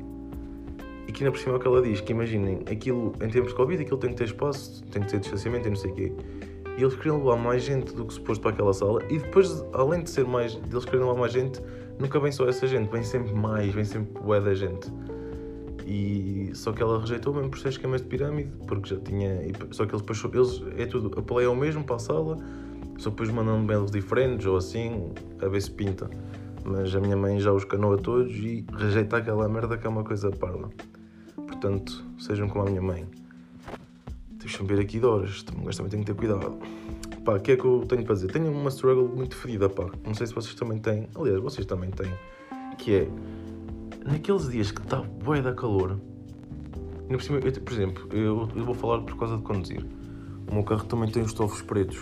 E 1.06 1.12
que 1.12 1.22
ainda 1.22 1.32
por 1.32 1.38
cima 1.38 1.54
é 1.54 1.56
o 1.56 1.60
que 1.60 1.66
ela 1.66 1.82
diz, 1.82 2.00
que 2.00 2.12
imaginem, 2.12 2.60
aquilo, 2.70 3.12
em 3.20 3.28
tempos 3.28 3.50
de 3.50 3.56
Covid, 3.56 3.82
aquilo 3.82 3.98
tem 3.98 4.10
que 4.10 4.16
ter 4.16 4.24
espaço, 4.24 4.82
tem 4.84 5.02
que 5.02 5.08
ter 5.08 5.20
distanciamento 5.20 5.66
e 5.66 5.70
não 5.70 5.76
sei 5.76 5.90
o 5.90 5.94
quê. 5.94 6.12
E 6.76 6.82
eles 6.82 6.94
queriam 6.96 7.18
levar 7.18 7.36
mais 7.36 7.62
gente 7.62 7.94
do 7.94 8.06
que 8.06 8.14
suposto 8.14 8.42
para 8.42 8.52
aquela 8.52 8.72
sala. 8.72 9.00
E 9.10 9.18
depois, 9.18 9.64
além 9.72 10.02
de 10.02 10.10
ser 10.10 10.24
mais, 10.24 10.58
eles 10.70 10.84
queriam 10.84 11.08
levar 11.08 11.20
mais 11.20 11.32
gente, 11.32 11.60
nunca 11.98 12.18
vem 12.18 12.32
só 12.32 12.48
essa 12.48 12.66
gente, 12.66 12.90
vem 12.90 13.02
sempre 13.02 13.32
mais, 13.34 13.72
vem 13.72 13.84
sempre 13.84 14.20
bué 14.22 14.40
da 14.40 14.54
gente. 14.54 14.90
E 15.86 16.50
só 16.54 16.72
que 16.72 16.82
ela 16.82 16.98
rejeitou 16.98 17.34
mesmo 17.34 17.50
por 17.50 17.58
ser 17.58 17.68
esquemas 17.68 18.00
de 18.00 18.08
pirâmide, 18.08 18.50
porque 18.66 18.94
já 18.94 19.00
tinha. 19.00 19.40
Só 19.70 19.84
que 19.84 19.94
eles 19.94 20.02
depois 20.02 20.24
eles 20.34 20.78
é 20.78 20.86
tudo, 20.86 21.18
a 21.18 21.22
play 21.22 21.46
é 21.46 21.48
o 21.48 21.54
mesmo 21.56 21.84
para 21.84 21.96
a 21.96 21.98
sala, 21.98 22.38
só 22.98 23.10
depois 23.10 23.28
mandam 23.30 23.62
mails 23.62 23.90
diferentes 23.90 24.46
ou 24.46 24.56
assim, 24.56 25.12
a 25.42 25.48
ver 25.48 25.60
se 25.60 25.70
pinta. 25.70 26.08
Mas 26.64 26.94
a 26.96 27.00
minha 27.00 27.16
mãe 27.16 27.38
já 27.38 27.52
os 27.52 27.64
canou 27.64 27.92
a 27.92 27.98
todos 27.98 28.34
e 28.34 28.64
rejeita 28.72 29.18
aquela 29.18 29.46
merda 29.48 29.76
que 29.76 29.86
é 29.86 29.90
uma 29.90 30.02
coisa 30.02 30.30
parda. 30.30 30.70
Portanto, 31.36 32.02
sejam 32.18 32.48
como 32.48 32.66
a 32.66 32.70
minha 32.70 32.80
mãe. 32.80 33.06
Deixa-me 34.30 34.68
ver 34.68 34.80
aqui 34.80 34.98
de 34.98 35.06
horas, 35.06 35.44
mas 35.62 35.76
também 35.76 35.90
tenho 35.90 36.04
que 36.04 36.12
ter 36.12 36.18
cuidado. 36.18 36.58
Pá, 37.24 37.36
o 37.36 37.40
que 37.40 37.52
é 37.52 37.56
que 37.56 37.64
eu 37.64 37.84
tenho 37.86 38.04
para 38.04 38.14
dizer? 38.14 38.30
Tenho 38.30 38.50
uma 38.50 38.68
struggle 38.68 39.08
muito 39.08 39.34
ferida, 39.36 39.68
pá. 39.68 39.90
Não 40.06 40.14
sei 40.14 40.26
se 40.26 40.34
vocês 40.34 40.54
também 40.54 40.78
têm. 40.78 41.08
Aliás, 41.14 41.40
vocês 41.40 41.66
também 41.66 41.90
têm. 41.90 42.12
Que 42.78 42.94
é 42.94 43.08
naqueles 44.04 44.50
dias 44.50 44.70
que 44.70 44.80
está 44.80 45.00
bué 45.00 45.42
da 45.42 45.52
calor, 45.52 45.98
por, 47.08 47.46
eu, 47.46 47.62
por 47.62 47.72
exemplo, 47.72 48.08
eu, 48.12 48.48
eu, 48.54 48.64
vou 48.64 48.74
falar 48.74 49.02
por 49.02 49.16
causa 49.18 49.36
de 49.36 49.42
conduzir. 49.42 49.84
O 50.50 50.54
meu 50.54 50.64
carro 50.64 50.84
também 50.84 51.10
tem 51.10 51.22
os 51.22 51.30
estofos 51.30 51.62
pretos. 51.62 51.98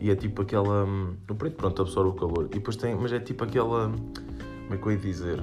E 0.00 0.10
é 0.10 0.16
tipo 0.16 0.42
aquela. 0.42 0.84
Hum, 0.84 1.14
o 1.28 1.34
preto, 1.34 1.56
pronto, 1.56 1.82
absorve 1.82 2.10
o 2.10 2.14
calor. 2.14 2.46
E 2.46 2.54
depois 2.54 2.76
tem. 2.76 2.94
Mas 2.94 3.12
é 3.12 3.20
tipo 3.20 3.44
aquela. 3.44 3.90
Como 3.90 4.74
é 4.74 4.76
que 4.76 4.86
eu 4.86 4.92
ia 4.92 4.98
dizer? 4.98 5.42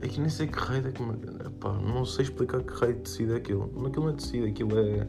É 0.00 0.08
que 0.08 0.18
nem 0.18 0.30
sei 0.30 0.46
que 0.46 0.58
raio 0.58 0.88
é 0.88 0.92
que. 0.92 1.02
Epá, 1.46 1.72
não 1.74 2.04
sei 2.06 2.24
explicar 2.24 2.62
que 2.62 2.72
raio 2.72 2.94
de 2.94 3.00
tecido 3.00 3.34
é 3.34 3.36
aquilo. 3.36 3.64
Aquilo 3.86 4.06
não 4.06 4.12
é 4.12 4.14
tecido, 4.14 4.46
aquilo 4.46 4.78
é. 4.78 5.08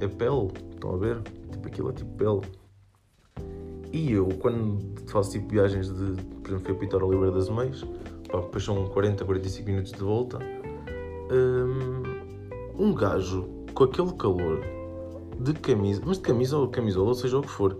É 0.00 0.06
pele. 0.06 0.52
Estão 0.72 0.94
a 0.94 0.96
ver? 0.98 1.20
Tipo, 1.50 1.66
aquilo 1.66 1.90
é 1.90 1.92
tipo 1.92 2.10
pele. 2.12 2.40
E 3.92 4.12
eu, 4.12 4.28
quando 4.38 4.78
faço 5.08 5.32
tipo 5.32 5.48
viagens 5.48 5.88
de. 5.88 6.22
Por 6.22 6.50
exemplo, 6.50 6.64
fui 6.64 6.74
a 6.74 6.78
Pitar 6.78 7.02
Oliveira 7.02 7.32
das 7.32 7.48
Meias 7.48 7.84
pá, 8.28 8.40
depois 8.40 8.64
são 8.64 8.86
40, 8.86 9.24
45 9.24 9.68
minutos 9.68 9.92
de 9.92 10.00
volta. 10.00 10.38
Um, 11.30 12.02
um 12.78 12.94
gajo 12.94 13.48
com 13.74 13.84
aquele 13.84 14.12
calor 14.12 14.60
de 15.38 15.52
camisa, 15.54 16.02
mas 16.04 16.18
de 16.18 16.22
camisa 16.22 16.58
ou 16.58 16.68
camisola, 16.68 17.08
ou 17.08 17.14
seja 17.14 17.38
o 17.38 17.42
que 17.42 17.50
for, 17.50 17.78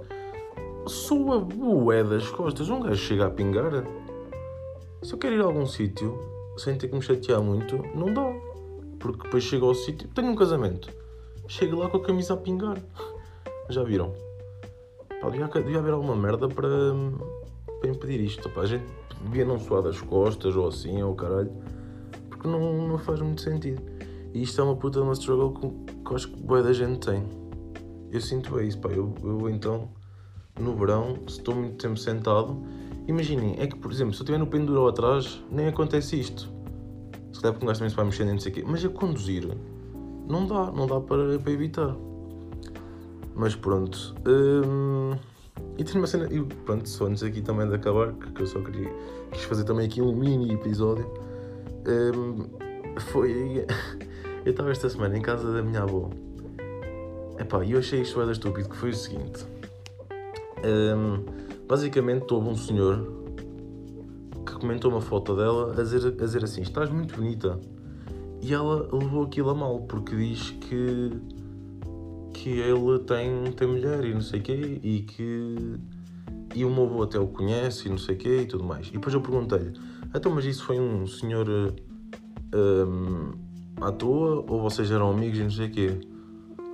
sua 0.86 1.40
bué 1.40 2.02
das 2.02 2.28
costas. 2.28 2.68
Um 2.68 2.80
gajo 2.80 2.96
chega 2.96 3.26
a 3.26 3.30
pingar. 3.30 3.84
Se 5.02 5.12
eu 5.12 5.18
quero 5.18 5.34
ir 5.34 5.40
a 5.40 5.44
algum 5.44 5.66
sítio 5.66 6.18
sem 6.56 6.76
ter 6.76 6.88
que 6.88 6.94
me 6.94 7.02
chatear 7.02 7.40
muito, 7.40 7.76
não 7.94 8.12
dá. 8.12 8.32
Porque 8.98 9.22
depois 9.24 9.44
chego 9.44 9.66
ao 9.66 9.74
sítio, 9.74 10.08
tenho 10.08 10.28
um 10.28 10.34
casamento, 10.34 10.88
chego 11.46 11.76
lá 11.76 11.88
com 11.88 11.98
a 11.98 12.02
camisa 12.02 12.34
a 12.34 12.36
pingar. 12.36 12.78
Já 13.70 13.84
viram? 13.84 14.12
Pá, 15.20 15.30
devia, 15.30 15.46
devia 15.46 15.78
haver 15.78 15.92
alguma 15.92 16.16
merda 16.16 16.48
para, 16.48 16.68
para 17.80 17.90
impedir 17.90 18.20
isto. 18.20 18.48
Pá, 18.50 18.62
a 18.62 18.66
gente 18.66 18.86
devia 19.24 19.44
não 19.44 19.58
suar 19.58 19.82
das 19.82 20.00
costas 20.00 20.56
ou 20.56 20.68
assim, 20.68 21.02
ou 21.02 21.14
caralho, 21.14 21.52
porque 22.28 22.46
não, 22.46 22.88
não 22.88 22.98
faz 22.98 23.20
muito 23.20 23.40
sentido. 23.40 23.82
E 24.32 24.42
isto 24.42 24.60
é 24.60 24.64
uma 24.64 24.76
puta 24.76 25.00
uma 25.00 25.14
struggle 25.14 25.52
que, 25.52 25.94
que 26.04 26.14
acho 26.14 26.28
que 26.28 26.42
boa 26.42 26.62
da 26.62 26.72
gente 26.72 26.98
tem. 27.06 27.24
Eu 28.10 28.20
sinto 28.20 28.54
bem 28.54 28.68
isso, 28.68 28.78
pá. 28.78 28.88
Eu, 28.88 29.14
eu 29.22 29.48
então, 29.50 29.88
no 30.58 30.74
verão, 30.74 31.14
se 31.26 31.38
estou 31.38 31.54
muito 31.54 31.76
tempo 31.76 31.96
sentado, 31.96 32.62
imaginem, 33.06 33.56
é 33.58 33.66
que, 33.66 33.76
por 33.76 33.90
exemplo, 33.90 34.14
se 34.14 34.20
eu 34.20 34.24
estiver 34.24 34.38
no 34.38 34.46
pendurão 34.46 34.86
atrás, 34.86 35.42
nem 35.50 35.68
acontece 35.68 36.18
isto. 36.18 36.50
Se 37.32 37.40
calhar 37.40 37.52
porque 37.52 37.64
um 37.64 37.68
gajo 37.68 37.80
também 37.80 37.90
se 37.90 37.96
vai 37.96 38.04
mexendo 38.04 38.30
não 38.30 38.40
sei 38.40 38.52
o 38.52 38.54
quê. 38.54 38.64
Mas 38.66 38.84
a 38.84 38.88
conduzir, 38.88 39.48
não 40.26 40.46
dá, 40.46 40.70
não 40.72 40.86
dá 40.86 41.00
para, 41.00 41.38
para 41.38 41.52
evitar. 41.52 41.94
Mas 43.34 43.54
pronto. 43.54 44.14
Hum, 44.26 45.16
e 45.78 45.84
tem 45.84 45.96
uma 45.96 46.08
cena, 46.08 46.26
e 46.30 46.42
pronto, 46.42 46.88
só 46.88 47.06
antes 47.06 47.22
aqui 47.22 47.40
também 47.40 47.68
de 47.68 47.76
acabar, 47.76 48.12
que 48.12 48.42
eu 48.42 48.46
só 48.46 48.60
queria, 48.60 48.92
quis 49.30 49.44
fazer 49.44 49.62
também 49.62 49.86
aqui 49.86 50.02
um 50.02 50.12
mini 50.12 50.52
episódio. 50.52 51.08
Um, 51.86 52.46
foi. 53.00 53.64
Eu 54.44 54.52
estava 54.52 54.70
esta 54.70 54.88
semana 54.88 55.16
em 55.16 55.20
casa 55.20 55.52
da 55.52 55.62
minha 55.62 55.82
avó. 55.82 56.08
E 57.66 57.72
eu 57.72 57.78
achei 57.78 58.00
isto 58.00 58.20
era 58.20 58.32
estúpido, 58.32 58.68
que 58.68 58.76
foi 58.76 58.90
o 58.90 58.94
seguinte. 58.94 59.44
Um, 60.64 61.24
basicamente 61.68 62.32
houve 62.32 62.48
um 62.48 62.56
senhor 62.56 63.06
que 64.46 64.54
comentou 64.54 64.90
uma 64.90 65.00
foto 65.00 65.36
dela 65.36 65.72
a 65.72 65.82
dizer, 65.82 66.06
a 66.06 66.24
dizer 66.24 66.44
assim, 66.44 66.62
estás 66.62 66.88
muito 66.88 67.14
bonita. 67.14 67.60
E 68.40 68.54
ela 68.54 68.88
levou 68.92 69.24
aquilo 69.24 69.50
a 69.50 69.54
mal, 69.54 69.80
porque 69.80 70.16
diz 70.16 70.50
que 70.50 71.10
que 72.48 72.60
ele 72.60 72.98
tem, 73.00 73.52
tem 73.52 73.68
mulher 73.68 74.04
e 74.04 74.14
não 74.14 74.20
sei 74.20 74.40
o 74.40 74.42
quê, 74.42 74.80
e 74.82 75.00
que. 75.02 75.56
E 76.54 76.64
o 76.64 76.70
meu 76.70 76.84
avô 76.84 77.02
até 77.02 77.18
o 77.18 77.26
conhece 77.26 77.88
e 77.88 77.90
não 77.90 77.98
sei 77.98 78.14
o 78.14 78.18
quê 78.18 78.40
e 78.42 78.46
tudo 78.46 78.64
mais. 78.64 78.88
E 78.88 78.92
depois 78.92 79.14
eu 79.14 79.20
perguntei-lhe: 79.20 79.72
então, 80.14 80.34
mas 80.34 80.46
isso 80.46 80.64
foi 80.64 80.80
um 80.80 81.06
senhor 81.06 81.46
um, 82.54 83.32
à 83.80 83.92
toa 83.92 84.44
ou 84.48 84.62
vocês 84.62 84.90
eram 84.90 85.10
amigos 85.10 85.38
e 85.38 85.42
não 85.42 85.50
sei 85.50 85.66
o 85.66 85.70
quê? 85.70 86.00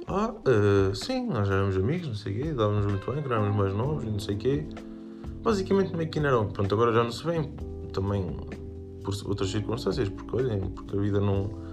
Ah, 0.07 0.33
uh, 0.33 0.95
sim, 0.95 1.27
nós 1.27 1.51
éramos 1.51 1.77
amigos, 1.77 2.07
não 2.07 2.15
sei 2.15 2.33
o 2.33 2.43
quê, 2.43 2.53
dávamos 2.53 2.87
muito 2.87 3.11
bem, 3.11 3.25
éramos 3.25 3.57
mais 3.57 3.75
novos 3.75 4.05
e 4.05 4.11
não 4.11 4.19
sei 4.19 4.37
o 4.37 4.39
quê. 4.39 4.67
Basicamente, 5.43 5.97
meio 5.97 6.09
que 6.09 6.21
não 6.21 6.29
eram. 6.29 6.49
Pronto, 6.49 6.73
agora 6.75 6.93
já 6.93 7.03
não 7.03 7.11
se 7.11 7.25
vêem 7.25 7.53
também 7.93 8.37
por 9.03 9.15
outras 9.27 9.51
circunstâncias, 9.51 10.09
porque 10.09 10.37
olhem, 10.37 10.61
porque 10.61 10.97
a 10.97 11.01
vida 11.01 11.21
não 11.21 11.64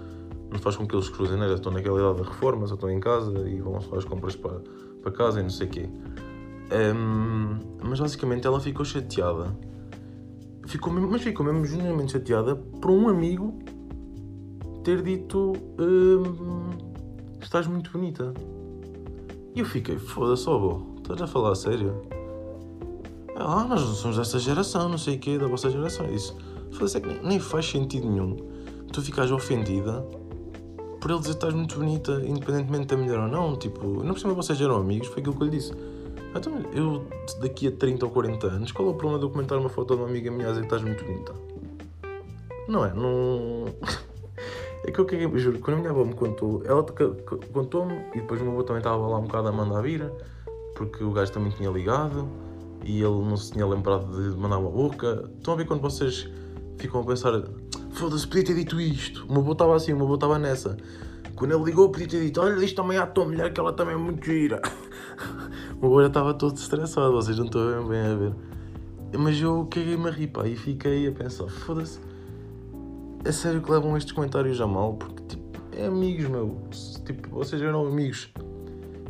não 0.52 0.58
faz 0.58 0.76
com 0.76 0.86
que 0.86 0.94
eles 0.94 1.08
cruzem, 1.08 1.38
né? 1.38 1.48
já 1.48 1.54
estão 1.54 1.72
naquela 1.72 1.98
idade 1.98 2.18
da 2.22 2.28
reforma, 2.28 2.66
já 2.66 2.74
estão 2.74 2.90
em 2.90 3.00
casa 3.00 3.48
e 3.48 3.60
vão 3.60 3.80
fazer 3.80 3.96
as 3.96 4.04
compras 4.04 4.36
para, 4.36 4.60
para 5.02 5.10
casa 5.10 5.40
e 5.40 5.42
não 5.42 5.50
sei 5.50 5.66
o 5.66 5.70
quê. 5.70 5.88
Um, 6.94 7.58
mas 7.82 8.00
basicamente 8.00 8.46
ela 8.46 8.60
ficou 8.60 8.84
chateada. 8.84 9.56
Ficou 10.66 10.92
mesmo, 10.92 11.10
mas 11.10 11.22
ficou 11.22 11.44
mesmo 11.44 11.64
genuinamente 11.64 12.12
chateada 12.12 12.54
por 12.54 12.90
um 12.90 13.08
amigo 13.08 13.58
ter 14.84 15.02
dito 15.02 15.52
um, 15.78 16.70
estás 17.40 17.66
muito 17.66 17.90
bonita. 17.90 18.32
E 19.54 19.60
eu 19.60 19.66
fiquei, 19.66 19.98
foda-se, 19.98 20.48
ó, 20.48 20.80
estás 20.98 21.20
a 21.20 21.26
falar 21.26 21.52
a 21.52 21.54
sério? 21.54 22.02
Ah, 23.36 23.64
nós 23.64 23.82
não 23.82 23.94
somos 23.94 24.16
desta 24.18 24.38
geração, 24.38 24.88
não 24.88 24.98
sei 24.98 25.16
o 25.16 25.18
quê, 25.18 25.38
da 25.38 25.46
vossa 25.46 25.70
geração. 25.70 26.06
Isso, 26.12 26.36
foda-se, 26.72 26.98
é 26.98 27.00
que 27.00 27.08
nem, 27.08 27.22
nem 27.22 27.40
faz 27.40 27.66
sentido 27.66 28.08
nenhum. 28.08 28.36
Tu 28.92 29.02
ficas 29.02 29.30
ofendida 29.30 30.06
por 31.02 31.10
ele 31.10 31.18
dizer 31.18 31.32
que 31.32 31.38
estás 31.38 31.52
muito 31.52 31.76
bonita, 31.76 32.12
independentemente 32.24 32.86
da 32.86 32.96
mulher 32.96 33.18
ou 33.18 33.26
não. 33.26 33.56
Tipo, 33.56 34.04
não 34.04 34.14
por 34.14 34.20
cima 34.20 34.34
vocês 34.34 34.60
eram 34.60 34.76
amigos, 34.76 35.08
foi 35.08 35.18
aquilo 35.18 35.34
que 35.34 35.42
eu 35.42 35.46
lhe 35.46 35.58
disse. 35.58 35.72
Então, 36.34 36.62
eu 36.72 37.04
daqui 37.40 37.66
a 37.66 37.72
30 37.72 38.06
ou 38.06 38.12
40 38.12 38.46
anos, 38.46 38.70
qual 38.70 38.88
é 38.88 38.90
o 38.92 38.94
problema 38.94 39.18
de 39.18 39.26
eu 39.26 39.30
comentar 39.30 39.58
uma 39.58 39.68
foto 39.68 39.96
de 39.96 40.00
uma 40.00 40.08
amiga 40.08 40.30
minha 40.30 40.46
a 40.46 40.50
dizer 40.50 40.60
que 40.60 40.66
estás 40.66 40.82
muito 40.82 41.04
bonita? 41.04 41.34
Não 42.68 42.86
é? 42.86 42.94
Não. 42.94 43.66
É 44.84 44.90
que 44.90 44.98
eu, 44.98 45.06
eu 45.06 45.38
juro, 45.38 45.60
quando 45.60 45.76
a 45.76 45.78
minha 45.78 45.90
avó 45.90 46.04
me 46.04 46.12
contou, 46.12 46.60
ela 46.64 46.84
contou-me 47.52 47.94
e 48.12 48.20
depois 48.20 48.40
o 48.40 48.44
meu 48.44 48.54
avô 48.54 48.64
também 48.64 48.80
estava 48.80 48.96
lá 48.96 49.16
um 49.16 49.22
bocado 49.22 49.46
a 49.46 49.52
mandar 49.52 49.80
vir, 49.80 50.10
porque 50.74 51.04
o 51.04 51.12
gajo 51.12 51.30
também 51.30 51.52
tinha 51.52 51.70
ligado 51.70 52.28
e 52.84 53.00
ele 53.00 53.22
não 53.22 53.36
se 53.36 53.52
tinha 53.52 53.64
lembrado 53.64 54.10
de 54.10 54.36
mandar 54.36 54.58
uma 54.58 54.68
boca. 54.68 55.30
Estão 55.38 55.54
a 55.54 55.56
ver 55.56 55.66
quando 55.66 55.82
vocês 55.82 56.28
ficam 56.78 57.00
a 57.00 57.04
pensar, 57.04 57.44
foda-se, 58.02 58.26
podia 58.26 58.44
ter 58.44 58.54
dito 58.56 58.80
isto. 58.80 59.24
O 59.28 59.32
meu 59.32 59.42
avô 59.42 59.52
estava 59.52 59.76
assim, 59.76 59.92
o 59.92 59.96
meu 59.96 60.06
avô 60.06 60.16
estava 60.16 60.36
nessa. 60.36 60.76
Quando 61.36 61.54
ele 61.54 61.62
ligou, 61.62 61.88
podia 61.88 62.08
ter 62.08 62.20
dito: 62.20 62.40
Olha, 62.40 62.62
isto 62.64 62.74
também 62.74 62.98
é 62.98 63.00
a 63.00 63.06
tua 63.06 63.24
mulher, 63.24 63.52
que 63.52 63.60
ela 63.60 63.72
também 63.72 63.94
é 63.94 63.98
muito 63.98 64.24
gira. 64.26 64.60
o 65.78 65.80
meu 65.80 65.90
avô 65.90 66.00
já 66.00 66.08
estava 66.08 66.34
todo 66.34 66.56
estressado, 66.56 67.12
vocês 67.12 67.38
não 67.38 67.44
estão 67.44 67.86
bem 67.86 68.00
a 68.00 68.14
ver. 68.16 68.34
Mas 69.16 69.40
eu 69.40 69.68
caguei-me 69.70 70.08
a 70.08 70.10
rir, 70.10 70.26
pá, 70.26 70.48
e 70.48 70.56
fiquei 70.56 71.06
a 71.06 71.12
pensar: 71.12 71.46
Foda-se, 71.46 72.00
é 73.24 73.30
sério 73.30 73.62
que 73.62 73.70
levam 73.70 73.96
estes 73.96 74.12
comentários 74.12 74.60
a 74.60 74.66
mal? 74.66 74.94
Porque, 74.94 75.22
tipo, 75.28 75.60
é 75.76 75.86
amigos, 75.86 76.28
meu. 76.28 76.58
Tipo, 77.04 77.28
vocês 77.30 77.62
eram 77.62 77.86
amigos. 77.86 78.32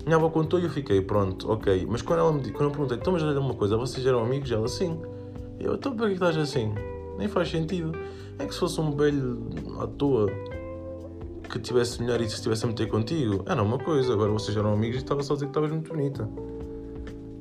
Minha 0.05 0.17
avó 0.17 0.29
contou 0.29 0.61
e 0.61 0.65
eu 0.65 0.71
fiquei, 0.71 1.01
pronto, 1.01 1.51
ok. 1.51 1.87
Mas 1.89 2.03
quando 2.03 2.19
ela 2.19 2.33
me 2.33 2.43
quando 2.51 2.65
eu 2.65 2.71
perguntei, 2.71 2.99
então, 2.99 3.13
mas 3.13 3.23
olha 3.23 3.41
uma 3.41 3.55
coisa, 3.55 3.75
vocês 3.77 4.05
eram 4.05 4.23
amigos? 4.23 4.51
Ela, 4.51 4.69
sim. 4.69 5.01
Eu, 5.59 5.77
então, 5.77 5.97
para 5.97 6.09
que 6.09 6.15
estás 6.15 6.37
assim? 6.37 6.75
Nem 7.17 7.29
faz 7.29 7.49
sentido. 7.49 7.93
É 8.43 8.47
que 8.47 8.55
se 8.55 8.59
fosse 8.59 8.81
um 8.81 8.91
velho 8.91 9.39
à 9.79 9.87
toa, 9.87 10.27
que 11.49 11.61
tivesse 11.61 12.03
melhor 12.03 12.21
e 12.21 12.29
se 12.29 12.35
estivesse 12.35 12.65
a 12.65 12.69
meter 12.69 12.89
contigo, 12.89 13.45
era 13.47 13.63
uma 13.63 13.79
coisa. 13.79 14.13
Agora 14.13 14.33
vocês 14.33 14.57
eram 14.57 14.73
amigos 14.73 14.97
e 14.97 14.99
estava 14.99 15.23
só 15.23 15.35
a 15.35 15.37
dizer 15.37 15.47
que 15.47 15.51
estavas 15.51 15.71
muito 15.71 15.89
bonita. 15.89 16.29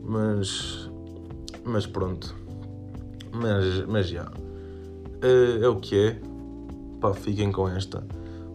Mas. 0.03 0.91
Mas 1.65 1.88
pronto. 1.88 2.36
Mas, 3.34 3.84
mas 3.88 4.10
já. 4.10 4.31
É, 5.24 5.65
é 5.65 5.67
o 5.67 5.77
que 5.77 5.98
é. 5.98 6.22
Pá, 7.00 7.15
fiquem 7.15 7.51
com 7.51 7.67
esta. 7.67 8.05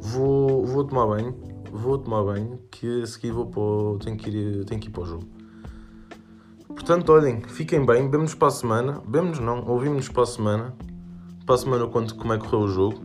Vou, 0.01 0.65
vou 0.65 0.85
tomar 0.85 1.09
banho. 1.09 1.35
Vou 1.73 1.99
tomar 1.99 2.23
banho. 2.23 2.61
Que 2.71 3.03
a 3.03 3.07
seguir 3.09 3.33
vou 3.33 3.47
para 3.47 4.05
tenho, 4.05 4.17
que 4.17 4.31
ir, 4.31 4.65
tenho 4.67 4.81
que 4.81 4.87
ir 4.87 4.93
para 4.93 5.03
o 5.03 5.07
jogo. 5.07 5.25
Portanto, 6.69 7.11
olhem, 7.11 7.41
fiquem 7.41 7.85
bem. 7.85 8.09
Vemo-nos 8.09 8.37
para 8.37 8.47
a 8.47 8.53
semana. 8.53 9.03
Vemo-nos 9.05 9.41
não, 9.41 9.67
ouvimos-nos 9.67 10.09
para 10.11 10.23
a 10.23 10.27
semana. 10.27 10.77
Para 11.47 11.55
a 11.55 11.59
semana 11.59 11.85
eu 11.85 11.89
conto 11.89 12.17
como 12.17 12.33
é 12.33 12.39
que 12.39 12.45
correu 12.45 12.67
o 12.67 12.69
jogo. 12.69 13.01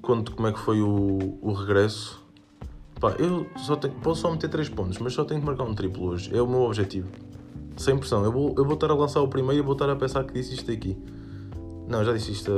Conto 0.00 0.36
como 0.36 0.46
é 0.46 0.52
que 0.52 0.60
foi 0.60 0.80
o, 0.80 1.36
o 1.42 1.52
regresso. 1.52 2.24
Pá, 3.00 3.16
eu 3.18 3.44
só 3.56 3.74
tenho, 3.74 3.92
posso 3.94 4.20
só 4.20 4.30
meter 4.30 4.48
3 4.48 4.68
pontos, 4.68 4.98
mas 4.98 5.14
só 5.14 5.24
tenho 5.24 5.40
que 5.40 5.46
marcar 5.46 5.64
um 5.64 5.74
triplo 5.74 6.10
hoje. 6.10 6.32
É 6.32 6.40
o 6.40 6.46
meu 6.46 6.60
objetivo. 6.60 7.08
Sem 7.76 7.98
pressão. 7.98 8.24
Eu 8.24 8.30
vou, 8.30 8.54
eu 8.56 8.64
vou 8.64 8.74
estar 8.74 8.88
a 8.92 8.94
lançar 8.94 9.20
o 9.20 9.26
primeiro 9.26 9.64
e 9.64 9.66
vou 9.66 9.72
estar 9.72 9.90
a 9.90 9.96
pensar 9.96 10.22
que 10.22 10.32
disse 10.32 10.54
isto 10.54 10.70
aqui. 10.70 10.96
Não, 11.88 12.04
já 12.04 12.12
disse 12.12 12.30
isto. 12.30 12.52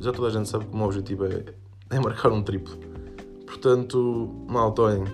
Já 0.00 0.12
toda 0.12 0.28
a 0.28 0.30
gente 0.30 0.48
sabe 0.48 0.64
que 0.64 0.72
o 0.72 0.76
meu 0.78 0.86
objetivo 0.86 1.26
é, 1.26 1.44
é 1.90 2.00
marcar 2.00 2.32
um 2.32 2.42
triplo. 2.42 2.74
Portanto, 3.44 4.34
malta, 4.48 4.80
olhem. 4.80 5.04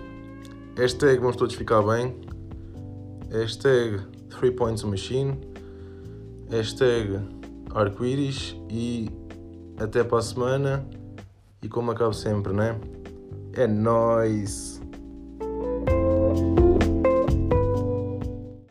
Hashtag 0.77 1.19
vamos 1.19 1.35
todos 1.35 1.55
ficar 1.55 1.81
bem. 1.81 2.15
Hashtag 3.31 3.99
3 4.29 4.55
points 4.55 4.83
machine. 4.83 5.37
Hashtag 6.49 7.19
arco-íris. 7.73 8.55
E 8.69 9.09
até 9.79 10.03
para 10.03 10.19
a 10.19 10.21
semana. 10.21 10.87
E 11.61 11.69
como 11.69 11.91
acabo 11.91 12.13
sempre, 12.13 12.53
né? 12.53 12.79
É 13.53 13.65
nóis! 13.65 14.82